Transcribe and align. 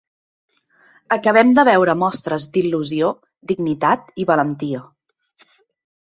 Acabem 1.15 1.51
de 1.59 1.65
veure 1.69 1.95
mostres 2.05 2.47
d’il·lusió, 2.57 3.11
dignitat 3.53 4.11
i 4.25 4.27
valentia. 4.33 4.83